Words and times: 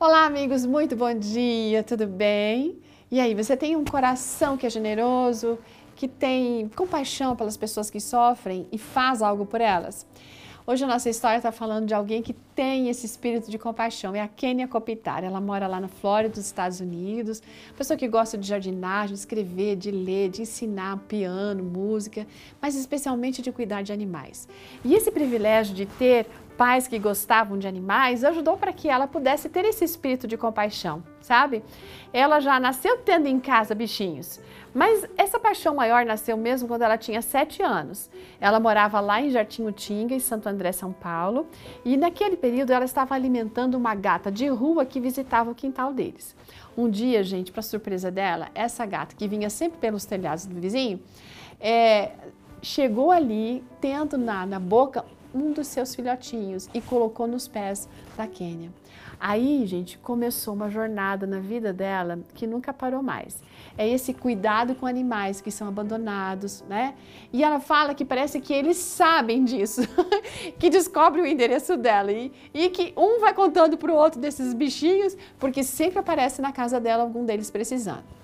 Olá, 0.00 0.26
amigos, 0.26 0.64
muito 0.64 0.94
bom 0.94 1.12
dia, 1.12 1.82
tudo 1.82 2.06
bem? 2.06 2.78
E 3.10 3.18
aí, 3.18 3.34
você 3.34 3.56
tem 3.56 3.74
um 3.74 3.84
coração 3.84 4.56
que 4.56 4.64
é 4.64 4.70
generoso, 4.70 5.58
que 5.96 6.06
tem 6.06 6.68
compaixão 6.68 7.34
pelas 7.34 7.56
pessoas 7.56 7.90
que 7.90 7.98
sofrem 7.98 8.68
e 8.70 8.78
faz 8.78 9.22
algo 9.22 9.44
por 9.44 9.60
elas? 9.60 10.06
Hoje 10.64 10.84
a 10.84 10.86
nossa 10.86 11.10
história 11.10 11.38
está 11.38 11.50
falando 11.50 11.86
de 11.86 11.94
alguém 11.94 12.22
que 12.22 12.32
tem 12.58 12.88
esse 12.88 13.06
espírito 13.06 13.52
de 13.52 13.56
compaixão. 13.56 14.16
É 14.16 14.20
a 14.20 14.26
Kenia 14.26 14.66
Kopitar. 14.66 15.22
Ela 15.22 15.40
mora 15.40 15.68
lá 15.68 15.78
na 15.78 15.86
Flórida, 15.86 16.34
dos 16.34 16.44
Estados 16.44 16.80
Unidos. 16.80 17.40
Pessoa 17.76 17.96
que 17.96 18.08
gosta 18.08 18.36
de 18.36 18.48
jardinagem, 18.48 19.14
de 19.14 19.20
escrever, 19.20 19.76
de 19.76 19.92
ler, 19.92 20.28
de 20.28 20.42
ensinar 20.42 20.98
piano, 21.06 21.62
música, 21.62 22.26
mas 22.60 22.74
especialmente 22.74 23.40
de 23.40 23.52
cuidar 23.52 23.82
de 23.82 23.92
animais. 23.92 24.48
E 24.84 24.92
esse 24.92 25.08
privilégio 25.12 25.72
de 25.72 25.86
ter 25.86 26.26
pais 26.58 26.88
que 26.88 26.98
gostavam 26.98 27.56
de 27.56 27.68
animais 27.68 28.24
ajudou 28.24 28.56
para 28.56 28.72
que 28.72 28.88
ela 28.88 29.06
pudesse 29.06 29.48
ter 29.48 29.64
esse 29.64 29.84
espírito 29.84 30.26
de 30.26 30.36
compaixão, 30.36 31.04
sabe? 31.20 31.62
Ela 32.12 32.40
já 32.40 32.58
nasceu 32.58 32.98
tendo 32.98 33.28
em 33.28 33.38
casa 33.38 33.76
bichinhos, 33.76 34.40
mas 34.74 35.08
essa 35.16 35.38
paixão 35.38 35.76
maior 35.76 36.04
nasceu 36.04 36.36
mesmo 36.36 36.66
quando 36.66 36.82
ela 36.82 36.98
tinha 36.98 37.22
sete 37.22 37.62
anos. 37.62 38.10
Ela 38.40 38.58
morava 38.58 38.98
lá 38.98 39.20
em 39.20 39.30
Jartinho-Tinga, 39.30 40.14
em 40.14 40.18
Santo 40.18 40.48
André, 40.48 40.72
São 40.72 40.92
Paulo, 40.92 41.46
e 41.84 41.96
naquele 41.96 42.36
ela 42.48 42.84
estava 42.84 43.14
alimentando 43.14 43.76
uma 43.76 43.94
gata 43.94 44.30
de 44.30 44.48
rua 44.48 44.84
que 44.84 45.00
visitava 45.00 45.50
o 45.50 45.54
quintal 45.54 45.92
deles. 45.92 46.34
Um 46.76 46.88
dia, 46.88 47.22
gente, 47.24 47.50
para 47.50 47.62
surpresa 47.62 48.10
dela, 48.10 48.48
essa 48.54 48.86
gata 48.86 49.14
que 49.16 49.26
vinha 49.26 49.50
sempre 49.50 49.78
pelos 49.78 50.04
telhados 50.04 50.46
do 50.46 50.60
vizinho, 50.60 51.00
é, 51.60 52.12
chegou 52.62 53.10
ali, 53.10 53.64
tendo 53.80 54.16
na, 54.16 54.46
na 54.46 54.60
boca 54.60 55.04
um 55.34 55.52
dos 55.52 55.66
seus 55.66 55.94
filhotinhos 55.94 56.68
e 56.72 56.80
colocou 56.80 57.26
nos 57.26 57.46
pés 57.46 57.88
da 58.16 58.26
Quênia. 58.26 58.70
Aí, 59.20 59.66
gente, 59.66 59.98
começou 59.98 60.54
uma 60.54 60.70
jornada 60.70 61.26
na 61.26 61.40
vida 61.40 61.72
dela 61.72 62.20
que 62.34 62.46
nunca 62.46 62.72
parou 62.72 63.02
mais. 63.02 63.42
É 63.76 63.88
esse 63.88 64.14
cuidado 64.14 64.76
com 64.76 64.86
animais 64.86 65.40
que 65.40 65.50
são 65.50 65.66
abandonados, 65.66 66.62
né? 66.68 66.94
E 67.32 67.42
ela 67.42 67.58
fala 67.58 67.94
que 67.94 68.04
parece 68.04 68.40
que 68.40 68.52
eles 68.52 68.76
sabem 68.76 69.44
disso, 69.44 69.82
que 70.58 70.70
descobrem 70.70 71.24
o 71.24 71.26
endereço 71.26 71.76
dela 71.76 72.12
e, 72.12 72.32
e 72.54 72.70
que 72.70 72.92
um 72.96 73.18
vai 73.18 73.34
contando 73.34 73.76
para 73.76 73.90
o 73.90 73.96
outro 73.96 74.20
desses 74.20 74.54
bichinhos, 74.54 75.16
porque 75.38 75.64
sempre 75.64 75.98
aparece 75.98 76.40
na 76.40 76.52
casa 76.52 76.78
dela 76.78 77.02
algum 77.02 77.24
deles 77.24 77.50
precisando 77.50 78.18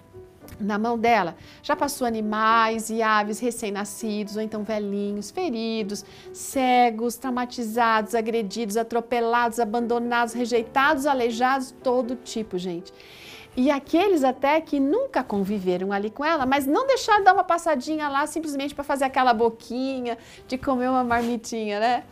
na 0.61 0.79
mão 0.79 0.99
dela 0.99 1.37
já 1.63 1.75
passou 1.75 2.07
animais 2.07 2.91
e 2.91 3.03
aves 3.03 3.41
recém-nascidos, 3.41 4.37
ou 4.37 4.43
então 4.43 4.63
velhinhos, 4.63 5.31
feridos, 5.31 6.05
cegos, 6.33 7.17
traumatizados, 7.17 8.15
agredidos, 8.15 8.77
atropelados, 8.77 9.59
abandonados, 9.59 10.35
rejeitados, 10.35 11.07
aleijados, 11.07 11.75
todo 11.83 12.17
tipo, 12.17 12.59
gente. 12.59 12.93
E 13.57 13.71
aqueles 13.71 14.25
até 14.25 14.61
que 14.61 14.81
nunca 14.81 15.23
conviveram 15.23 15.93
ali 15.93 16.11
com 16.11 16.25
ela, 16.25 16.45
mas 16.45 16.67
não 16.67 16.87
deixaram 16.87 17.21
de 17.21 17.25
dar 17.25 17.35
uma 17.35 17.45
passadinha 17.45 18.09
lá 18.09 18.27
simplesmente 18.27 18.75
para 18.75 18.83
fazer 18.83 19.05
aquela 19.05 19.33
boquinha 19.33 20.19
de 20.49 20.59
comer 20.59 20.89
uma 20.89 21.05
marmitinha, 21.05 21.79
né? 21.79 22.05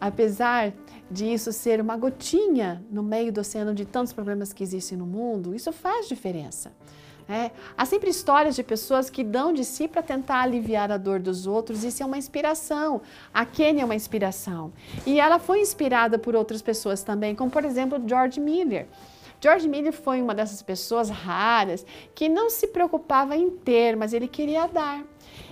Apesar 0.00 0.72
disso 1.08 1.52
ser 1.52 1.80
uma 1.80 1.96
gotinha 1.96 2.84
no 2.90 3.02
meio 3.02 3.32
do 3.32 3.40
oceano 3.40 3.72
de 3.72 3.84
tantos 3.84 4.12
problemas 4.12 4.52
que 4.52 4.64
existem 4.64 4.98
no 4.98 5.06
mundo, 5.06 5.54
isso 5.54 5.72
faz 5.72 6.08
diferença. 6.08 6.72
É, 7.30 7.52
há 7.78 7.86
sempre 7.86 8.10
histórias 8.10 8.56
de 8.56 8.64
pessoas 8.64 9.08
que 9.08 9.22
dão 9.22 9.52
de 9.52 9.64
si 9.64 9.86
para 9.86 10.02
tentar 10.02 10.40
aliviar 10.40 10.90
a 10.90 10.96
dor 10.96 11.20
dos 11.20 11.46
outros, 11.46 11.84
isso 11.84 12.02
é 12.02 12.06
uma 12.06 12.18
inspiração. 12.18 13.00
A 13.32 13.46
Kenny 13.46 13.80
é 13.80 13.84
uma 13.84 13.94
inspiração. 13.94 14.72
E 15.06 15.20
ela 15.20 15.38
foi 15.38 15.60
inspirada 15.60 16.18
por 16.18 16.34
outras 16.34 16.60
pessoas 16.60 17.04
também, 17.04 17.36
como 17.36 17.48
por 17.48 17.64
exemplo 17.64 18.02
George 18.04 18.40
Miller. 18.40 18.88
George 19.40 19.66
Miller 19.66 19.92
foi 19.92 20.20
uma 20.20 20.34
dessas 20.34 20.62
pessoas 20.62 21.08
raras 21.08 21.86
que 22.14 22.28
não 22.28 22.50
se 22.50 22.66
preocupava 22.66 23.34
em 23.36 23.50
ter, 23.50 23.96
mas 23.96 24.12
ele 24.12 24.28
queria 24.28 24.66
dar. 24.66 25.02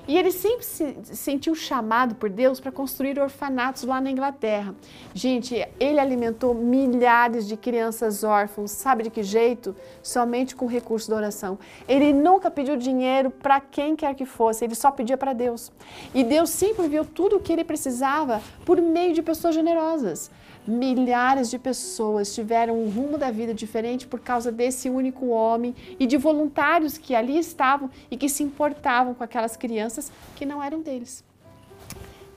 E 0.06 0.16
ele 0.16 0.32
sempre 0.32 0.64
se 0.64 0.96
sentiu 1.04 1.54
chamado 1.54 2.14
por 2.14 2.30
Deus 2.30 2.58
para 2.58 2.72
construir 2.72 3.18
orfanatos 3.18 3.82
lá 3.84 4.00
na 4.00 4.10
Inglaterra. 4.10 4.74
Gente, 5.12 5.54
ele 5.78 6.00
alimentou 6.00 6.54
milhares 6.54 7.46
de 7.46 7.58
crianças 7.58 8.24
órfãos, 8.24 8.70
sabe 8.70 9.04
de 9.04 9.10
que 9.10 9.22
jeito? 9.22 9.76
Somente 10.02 10.56
com 10.56 10.64
recurso 10.64 11.10
da 11.10 11.16
oração. 11.16 11.58
Ele 11.86 12.10
nunca 12.14 12.50
pediu 12.50 12.74
dinheiro 12.76 13.30
para 13.30 13.60
quem 13.60 13.94
quer 13.94 14.14
que 14.14 14.24
fosse, 14.24 14.64
ele 14.64 14.74
só 14.74 14.90
pedia 14.90 15.18
para 15.18 15.34
Deus. 15.34 15.70
E 16.14 16.24
Deus 16.24 16.48
sempre 16.48 16.88
viu 16.88 17.04
tudo 17.04 17.36
o 17.36 17.40
que 17.40 17.52
ele 17.52 17.64
precisava 17.64 18.40
por 18.64 18.80
meio 18.80 19.12
de 19.12 19.22
pessoas 19.22 19.54
generosas. 19.54 20.30
Milhares 20.66 21.48
de 21.50 21.58
pessoas 21.58 22.34
tiveram 22.34 22.78
um 22.78 22.90
rumo 22.90 23.16
da 23.16 23.30
vida 23.30 23.54
diferente 23.54 23.77
por 24.06 24.20
causa 24.20 24.50
desse 24.50 24.90
único 24.90 25.28
homem 25.28 25.74
e 25.98 26.06
de 26.06 26.16
voluntários 26.16 26.98
que 26.98 27.14
ali 27.14 27.38
estavam 27.38 27.90
e 28.10 28.16
que 28.16 28.28
se 28.28 28.42
importavam 28.42 29.14
com 29.14 29.24
aquelas 29.24 29.56
crianças 29.56 30.10
que 30.36 30.44
não 30.44 30.62
eram 30.62 30.80
deles. 30.80 31.24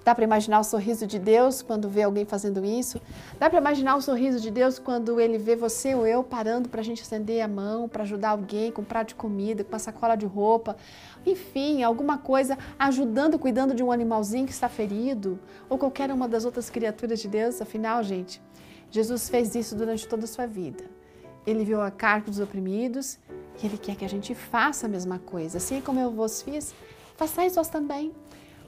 Dá 0.03 0.15
para 0.15 0.23
imaginar 0.23 0.59
o 0.59 0.63
sorriso 0.63 1.05
de 1.05 1.19
Deus 1.19 1.61
quando 1.61 1.87
vê 1.87 2.01
alguém 2.01 2.25
fazendo 2.25 2.65
isso? 2.65 2.99
Dá 3.37 3.47
para 3.47 3.59
imaginar 3.59 3.95
o 3.95 4.01
sorriso 4.01 4.39
de 4.39 4.49
Deus 4.49 4.79
quando 4.79 5.19
ele 5.19 5.37
vê 5.37 5.55
você 5.55 5.93
ou 5.93 6.07
eu 6.07 6.23
parando 6.23 6.69
para 6.69 6.81
a 6.81 6.83
gente 6.83 7.03
estender 7.03 7.39
a 7.43 7.47
mão, 7.47 7.87
para 7.87 8.01
ajudar 8.01 8.29
alguém 8.29 8.71
com 8.71 8.81
um 8.81 8.85
prato 8.85 9.09
de 9.09 9.15
comida, 9.15 9.63
com 9.63 9.71
uma 9.71 9.77
sacola 9.79 10.15
de 10.15 10.25
roupa, 10.25 10.75
enfim, 11.23 11.83
alguma 11.83 12.17
coisa 12.17 12.57
ajudando, 12.79 13.37
cuidando 13.37 13.75
de 13.75 13.83
um 13.83 13.91
animalzinho 13.91 14.47
que 14.47 14.51
está 14.51 14.67
ferido, 14.67 15.39
ou 15.69 15.77
qualquer 15.77 16.11
uma 16.11 16.27
das 16.27 16.45
outras 16.45 16.67
criaturas 16.67 17.19
de 17.19 17.27
Deus? 17.27 17.61
Afinal, 17.61 18.01
gente, 18.01 18.41
Jesus 18.89 19.29
fez 19.29 19.53
isso 19.53 19.75
durante 19.75 20.07
toda 20.07 20.23
a 20.23 20.27
sua 20.27 20.47
vida. 20.47 21.00
Ele 21.45 21.63
viu 21.63 21.81
a 21.81 21.89
carga 21.89 22.29
dos 22.29 22.39
oprimidos 22.39 23.17
e 23.61 23.65
ele 23.65 23.77
quer 23.77 23.95
que 23.95 24.05
a 24.05 24.09
gente 24.09 24.35
faça 24.35 24.85
a 24.85 24.89
mesma 24.89 25.19
coisa. 25.19 25.57
Assim 25.57 25.81
como 25.81 25.99
eu 25.99 26.11
vos 26.11 26.41
fiz, 26.41 26.73
façais 27.15 27.55
vós 27.55 27.67
também. 27.67 28.11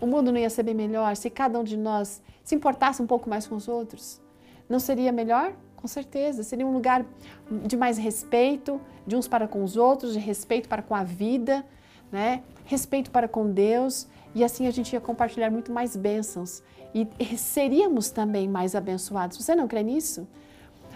O 0.01 0.07
mundo 0.07 0.31
não 0.31 0.39
ia 0.39 0.49
ser 0.49 0.63
bem 0.63 0.73
melhor 0.73 1.15
se 1.15 1.29
cada 1.29 1.59
um 1.59 1.63
de 1.63 1.77
nós 1.77 2.21
se 2.43 2.55
importasse 2.55 3.01
um 3.01 3.07
pouco 3.07 3.29
mais 3.29 3.47
com 3.47 3.55
os 3.55 3.67
outros? 3.67 4.21
Não 4.67 4.79
seria 4.79 5.11
melhor? 5.11 5.53
Com 5.75 5.87
certeza. 5.87 6.43
Seria 6.43 6.65
um 6.65 6.73
lugar 6.73 7.05
de 7.65 7.77
mais 7.77 7.97
respeito 7.97 8.81
de 9.05 9.15
uns 9.15 9.27
para 9.27 9.47
com 9.47 9.63
os 9.63 9.77
outros, 9.77 10.13
de 10.13 10.19
respeito 10.19 10.67
para 10.67 10.81
com 10.81 10.95
a 10.95 11.03
vida, 11.03 11.65
né? 12.11 12.43
respeito 12.65 13.11
para 13.11 13.27
com 13.27 13.49
Deus. 13.51 14.07
E 14.35 14.43
assim 14.43 14.67
a 14.67 14.71
gente 14.71 14.93
ia 14.93 15.01
compartilhar 15.01 15.51
muito 15.51 15.71
mais 15.71 15.95
bênçãos. 15.95 16.63
E 16.93 17.07
seríamos 17.37 18.09
também 18.09 18.47
mais 18.47 18.75
abençoados. 18.75 19.37
Você 19.37 19.55
não 19.55 19.67
crê 19.67 19.83
nisso? 19.83 20.27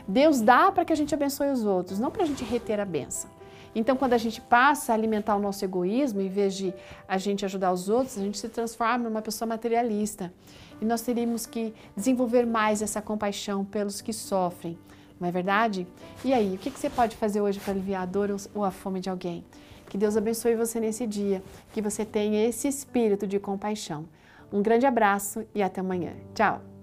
Deus 0.08 0.42
dá 0.42 0.72
para 0.72 0.86
que 0.86 0.94
a 0.94 0.96
gente 0.96 1.14
abençoe 1.14 1.50
os 1.50 1.66
outros, 1.66 2.00
não 2.00 2.10
para 2.10 2.24
a 2.24 2.26
gente 2.26 2.44
reter 2.44 2.80
a 2.80 2.86
bênção. 2.86 3.30
Então, 3.76 3.96
quando 3.96 4.14
a 4.14 4.18
gente 4.18 4.42
passa 4.42 4.92
a 4.92 4.96
alimentar 4.96 5.36
o 5.36 5.40
nosso 5.40 5.64
egoísmo, 5.64 6.22
em 6.22 6.30
vez 6.30 6.56
de 6.56 6.74
a 7.08 7.18
gente 7.18 7.46
ajudar 7.46 7.72
os 7.72 7.90
outros, 7.90 8.18
a 8.18 8.22
gente 8.22 8.38
se 8.38 8.50
transforma 8.50 9.10
numa 9.10 9.22
pessoa 9.22 9.48
materialista. 9.48 10.34
E 10.82 10.86
nós 10.86 11.02
teríamos 11.02 11.46
que 11.46 11.74
desenvolver 11.96 12.46
mais 12.46 12.82
essa 12.82 13.02
compaixão 13.02 13.66
pelos 13.66 14.02
que 14.02 14.14
sofrem, 14.14 14.78
não 15.20 15.28
é 15.28 15.32
verdade? 15.32 15.88
E 16.24 16.34
aí, 16.34 16.56
o 16.56 16.58
que 16.58 16.70
você 16.70 16.90
pode 16.90 17.16
fazer 17.18 17.42
hoje 17.42 17.60
para 17.60 17.74
aliviar 17.74 18.04
a 18.04 18.06
dor 18.06 18.36
ou 18.54 18.64
a 18.64 18.72
fome 18.72 19.00
de 19.00 19.10
alguém? 19.10 19.44
Que 19.90 19.98
Deus 19.98 20.18
abençoe 20.18 20.56
você 20.56 20.80
nesse 20.80 21.08
dia, 21.08 21.42
que 21.74 21.82
você 21.82 22.06
tenha 22.06 22.46
esse 22.46 22.68
espírito 22.68 23.26
de 23.26 23.40
compaixão. 23.40 24.06
Um 24.52 24.62
grande 24.62 24.86
abraço 24.86 25.46
e 25.54 25.62
até 25.62 25.82
amanhã. 25.82 26.14
Tchau! 26.34 26.77